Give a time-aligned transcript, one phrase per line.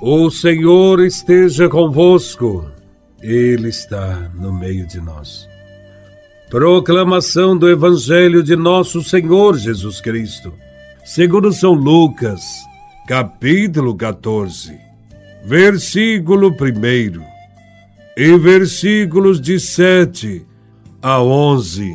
[0.00, 2.70] O Senhor esteja convosco,
[3.20, 5.48] Ele está no meio de nós.
[6.48, 10.54] Proclamação do Evangelho de Nosso Senhor Jesus Cristo,
[11.04, 12.40] segundo São Lucas,
[13.08, 14.78] capítulo 14,
[15.44, 17.20] versículo 1
[18.16, 20.46] e versículos de 7
[21.02, 21.92] a 11.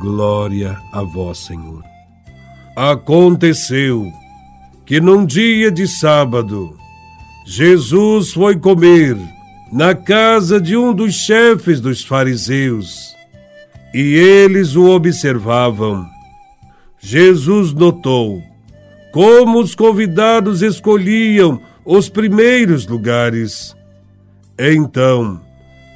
[0.00, 1.84] Glória a Vós, Senhor.
[2.74, 4.10] Aconteceu
[4.86, 6.74] que num dia de sábado,
[7.50, 9.16] Jesus foi comer
[9.72, 13.14] na casa de um dos chefes dos fariseus
[13.94, 16.06] e eles o observavam.
[17.00, 18.42] Jesus notou
[19.14, 23.74] como os convidados escolhiam os primeiros lugares.
[24.58, 25.40] Então,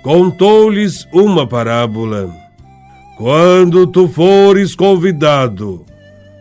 [0.03, 2.34] contou-lhes uma parábola.
[3.19, 5.84] Quando tu fores convidado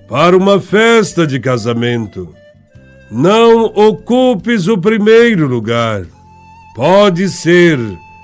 [0.08, 2.34] para uma festa de casamento,
[3.12, 6.06] não ocupes o primeiro lugar.
[6.74, 7.78] Pode ser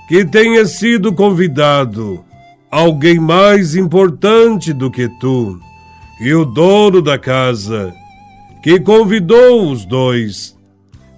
[0.08, 2.24] que tenha sido convidado
[2.70, 5.60] alguém mais importante do que tu,
[6.20, 7.92] e o dono da casa,
[8.62, 10.56] que convidou os dois,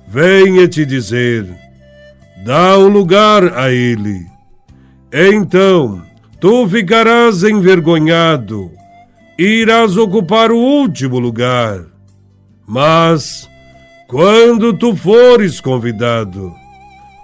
[0.08, 1.46] venha te dizer:
[2.44, 4.26] dá o um lugar a ele.
[5.12, 6.02] Então,
[6.40, 8.70] tu ficarás envergonhado
[9.38, 11.84] e irás ocupar o último lugar.
[12.66, 13.49] Mas,
[14.10, 16.52] quando tu fores convidado,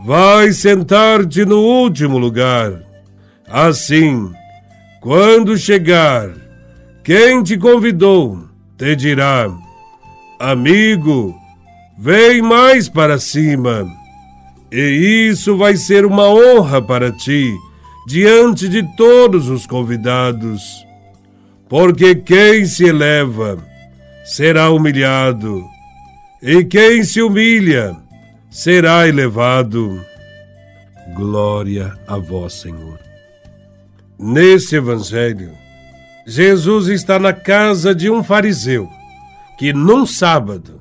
[0.05, 2.81] vai sentar-te no último lugar.
[3.49, 4.31] Assim,
[5.01, 6.31] quando chegar,
[7.03, 8.45] quem te convidou
[8.79, 9.51] te dirá:
[10.39, 11.35] Amigo,
[11.99, 13.85] vem mais para cima.
[14.71, 17.53] E isso vai ser uma honra para ti
[18.07, 20.87] diante de todos os convidados.
[21.69, 23.59] Porque quem se eleva
[24.25, 25.65] será humilhado
[26.43, 27.97] e quem se humilha
[28.51, 30.05] será elevado.
[31.15, 32.99] Glória a vós, Senhor.
[34.19, 35.53] Nesse evangelho,
[36.27, 38.89] Jesus está na casa de um fariseu
[39.59, 40.81] que, num sábado,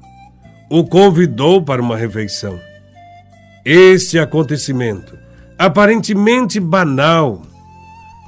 [0.69, 2.59] o convidou para uma refeição.
[3.63, 5.17] Este acontecimento,
[5.57, 7.41] aparentemente banal,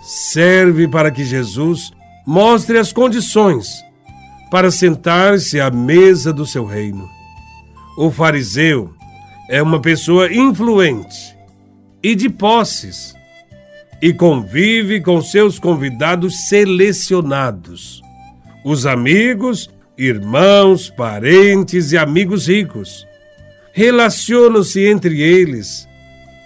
[0.02, 1.92] serve para que Jesus
[2.26, 3.84] mostre as condições
[4.50, 7.17] para sentar-se à mesa do seu reino.
[7.98, 8.94] O fariseu
[9.50, 11.36] é uma pessoa influente
[12.04, 13.16] e de posses
[14.00, 18.04] e convive com seus convidados selecionados,
[18.64, 23.04] os amigos, irmãos, parentes e amigos ricos.
[23.74, 25.88] Relacionam-se entre eles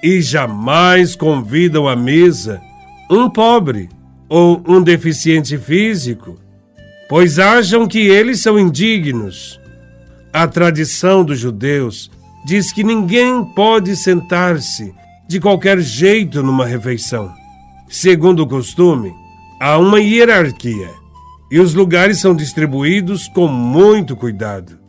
[0.02, 2.62] e jamais convidam à mesa
[3.10, 3.90] um pobre
[4.30, 6.40] ou um deficiente físico,
[7.10, 9.61] pois acham que eles são indignos
[10.34, 12.10] a tradição dos judeus
[12.46, 14.94] diz que ninguém pode sentar-se
[15.28, 17.34] de qualquer jeito numa refeição.
[17.88, 19.14] Segundo o costume,
[19.60, 20.90] há uma hierarquia
[21.52, 24.80] e os lugares são distribuídos com muito cuidado.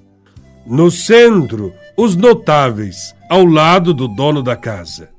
[0.65, 5.11] No centro, os notáveis, ao lado do dono da casa.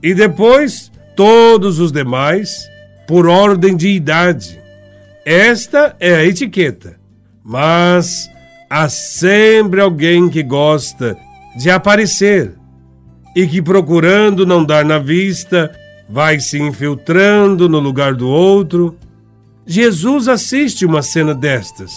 [0.00, 2.68] E depois, todos os demais,
[3.08, 4.60] por ordem de idade.
[5.24, 7.00] Esta é a etiqueta.
[7.44, 8.30] Mas
[8.72, 11.14] há sempre alguém que gosta
[11.54, 12.54] de aparecer
[13.36, 15.70] e que, procurando não dar na vista,
[16.08, 18.96] vai se infiltrando no lugar do outro.
[19.66, 21.92] Jesus assiste uma cena destas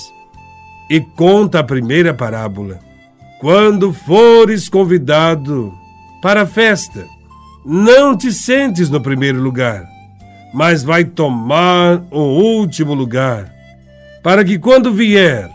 [0.89, 2.81] e conta a primeira parábola.
[3.39, 5.73] Quando fores convidado
[6.21, 7.05] para a festa,
[7.65, 9.87] não te sentes no primeiro lugar,
[10.53, 13.49] mas vai tomar o último lugar,
[14.21, 15.54] para que quando vier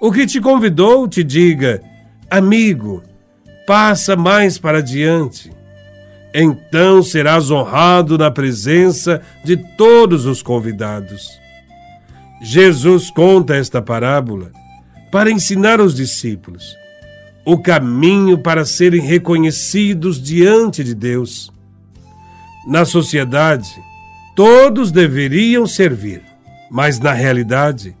[0.00, 1.82] o que te convidou te diga:
[2.30, 3.02] Amigo,
[3.66, 5.50] passa mais para diante.
[6.34, 11.28] Então serás honrado na presença de todos os convidados.
[12.40, 14.52] Jesus conta esta parábola
[15.10, 16.76] para ensinar aos discípulos
[17.44, 21.50] o caminho para serem reconhecidos diante de Deus.
[22.66, 23.70] Na sociedade,
[24.36, 26.22] todos deveriam servir,
[26.70, 27.96] mas na realidade,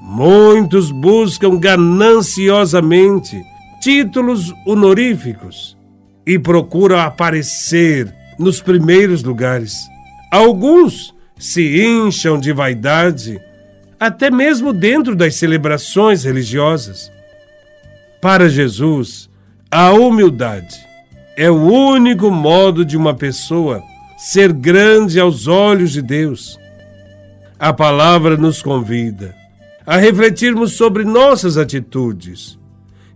[0.00, 3.42] Muitos buscam gananciosamente
[3.80, 5.76] títulos honoríficos
[6.26, 9.74] e procuram aparecer nos primeiros lugares.
[10.30, 13.38] Alguns se incham de vaidade,
[14.00, 17.12] até mesmo dentro das celebrações religiosas.
[18.20, 19.28] Para Jesus,
[19.70, 20.76] a humildade
[21.36, 23.82] é o único modo de uma pessoa
[24.16, 26.58] ser grande aos olhos de Deus.
[27.58, 29.43] A palavra nos convida
[29.86, 32.58] a refletirmos sobre nossas atitudes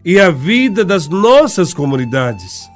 [0.05, 2.69] e a vida das nossas comunidades.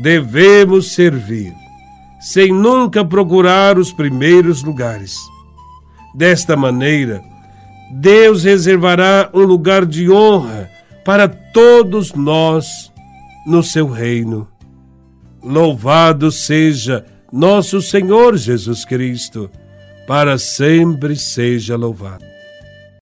[0.00, 1.52] Devemos servir,
[2.20, 5.16] sem nunca procurar os primeiros lugares.
[6.14, 7.22] Desta maneira,
[7.92, 10.70] Deus reservará um lugar de honra
[11.04, 12.92] para todos nós
[13.46, 14.48] no seu reino.
[15.42, 19.50] Louvado seja nosso Senhor Jesus Cristo,
[20.06, 22.35] para sempre seja louvado.